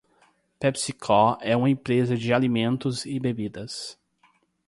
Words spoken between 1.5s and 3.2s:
uma empresa de alimentos e